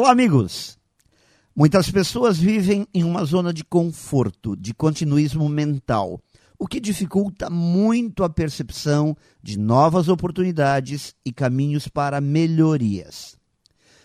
Olá, 0.00 0.12
amigos! 0.12 0.78
Muitas 1.56 1.90
pessoas 1.90 2.38
vivem 2.38 2.86
em 2.94 3.02
uma 3.02 3.24
zona 3.24 3.52
de 3.52 3.64
conforto, 3.64 4.54
de 4.54 4.72
continuismo 4.72 5.48
mental, 5.48 6.22
o 6.56 6.68
que 6.68 6.78
dificulta 6.78 7.50
muito 7.50 8.22
a 8.22 8.30
percepção 8.30 9.16
de 9.42 9.58
novas 9.58 10.08
oportunidades 10.08 11.16
e 11.26 11.32
caminhos 11.32 11.88
para 11.88 12.20
melhorias. 12.20 13.36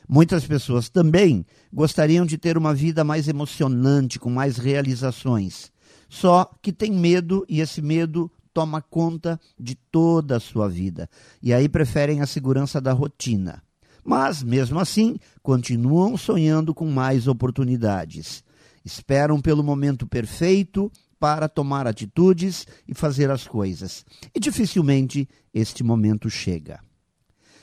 Muitas 0.10 0.48
pessoas 0.48 0.90
também 0.90 1.46
gostariam 1.72 2.26
de 2.26 2.40
ter 2.40 2.58
uma 2.58 2.74
vida 2.74 3.04
mais 3.04 3.28
emocionante, 3.28 4.18
com 4.18 4.32
mais 4.32 4.58
realizações. 4.58 5.72
Só 6.10 6.50
que 6.60 6.74
tem 6.74 6.92
medo 6.92 7.46
e 7.48 7.62
esse 7.62 7.84
medo 7.84 8.32
toma 8.52 8.82
conta 8.82 9.40
de 9.60 9.76
toda 9.76 10.38
a 10.38 10.40
sua 10.40 10.68
vida. 10.68 11.08
E 11.40 11.54
aí 11.54 11.70
preferem 11.70 12.20
a 12.20 12.26
segurança 12.26 12.82
da 12.82 12.94
rotina 12.94 13.62
mas, 14.04 14.44
mesmo 14.44 14.80
assim, 14.80 15.18
continuam 15.42 16.18
sonhando 16.18 16.74
com 16.74 16.86
mais 16.86 17.28
oportunidades. 17.28 18.44
Esperam 18.84 19.40
pelo 19.40 19.64
momento 19.64 20.06
perfeito 20.06 20.92
para 21.20 21.48
tomar 21.48 21.88
atitudes 21.88 22.68
e 22.88 22.94
fazer 22.94 23.32
as 23.32 23.48
coisas. 23.48 24.06
E 24.36 24.40
dificilmente 24.40 25.28
este 25.54 25.84
momento 25.84 26.30
chega. 26.30 26.82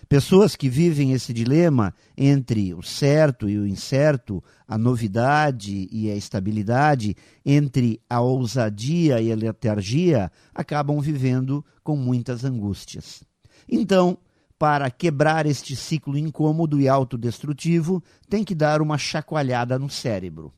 Pessoas 0.08 0.56
que 0.56 0.68
vivem 0.68 1.12
esse 1.12 1.32
dilema 1.32 1.94
entre 2.16 2.74
o 2.74 2.82
certo 2.82 3.48
e 3.48 3.56
o 3.56 3.64
incerto, 3.64 4.42
a 4.66 4.76
novidade 4.76 5.88
e 5.92 6.10
a 6.10 6.16
estabilidade, 6.16 7.14
entre 7.46 8.00
a 8.10 8.20
ousadia 8.20 9.20
e 9.20 9.30
a 9.30 9.36
letargia, 9.36 10.32
acabam 10.52 11.00
vivendo 11.00 11.64
com 11.84 11.96
muitas 11.96 12.44
angústias. 12.44 13.22
Então, 13.68 14.18
para 14.60 14.90
quebrar 14.90 15.46
este 15.46 15.74
ciclo 15.74 16.18
incômodo 16.18 16.78
e 16.78 16.86
autodestrutivo, 16.86 18.04
tem 18.28 18.44
que 18.44 18.54
dar 18.54 18.82
uma 18.82 18.98
chacoalhada 18.98 19.78
no 19.78 19.88
cérebro. 19.88 20.52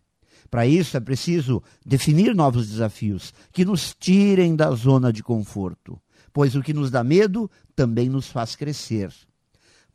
Para 0.50 0.66
isso 0.66 0.96
é 0.96 1.00
preciso 1.00 1.62
definir 1.86 2.34
novos 2.34 2.68
desafios 2.68 3.32
que 3.52 3.64
nos 3.64 3.94
tirem 3.94 4.56
da 4.56 4.72
zona 4.72 5.12
de 5.12 5.22
conforto, 5.22 6.02
pois 6.32 6.56
o 6.56 6.62
que 6.62 6.74
nos 6.74 6.90
dá 6.90 7.04
medo 7.04 7.48
também 7.76 8.08
nos 8.08 8.26
faz 8.26 8.56
crescer. 8.56 9.14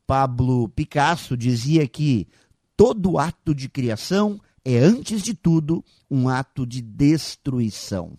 Pablo 0.08 0.70
Picasso 0.70 1.36
dizia 1.36 1.86
que 1.86 2.30
todo 2.78 3.20
ato 3.20 3.54
de 3.54 3.68
criação 3.68 4.40
é, 4.64 4.78
antes 4.78 5.22
de 5.22 5.34
tudo, 5.34 5.84
um 6.10 6.30
ato 6.30 6.66
de 6.66 6.82
destruição. 6.82 8.18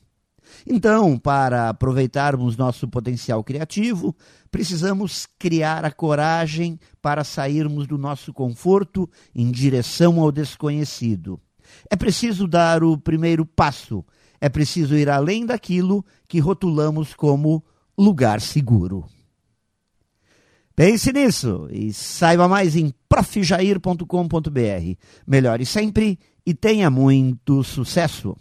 Então, 0.67 1.19
para 1.19 1.69
aproveitarmos 1.69 2.57
nosso 2.57 2.89
potencial 2.89 3.43
criativo, 3.43 4.15
precisamos 4.51 5.27
criar 5.39 5.85
a 5.85 5.91
coragem 5.91 6.79
para 7.01 7.25
sairmos 7.25 7.87
do 7.87 7.99
nosso 7.99 8.33
conforto 8.33 9.09
em 9.35 9.51
direção 9.51 10.21
ao 10.21 10.33
desconhecido. 10.33 11.41
É 11.91 11.97
preciso 11.97 12.47
dar 12.47 12.83
o 12.83 12.97
primeiro 12.97 13.45
passo, 13.45 14.05
é 14.41 14.49
preciso 14.49 14.97
ir 14.97 15.09
além 15.09 15.45
daquilo 15.45 16.05
que 16.27 16.39
rotulamos 16.39 17.15
como 17.15 17.63
lugar 17.97 18.41
seguro. 18.41 19.05
Pense 20.75 21.13
nisso 21.13 21.67
e 21.73 21.93
saiba 21.93 22.47
mais 22.47 22.77
em 22.77 22.95
profjair.com.br. 23.09 24.97
Melhore 25.27 25.67
sempre 25.67 26.19
e 26.47 26.55
tenha 26.55 26.89
muito 26.89 27.65
sucesso! 27.65 28.37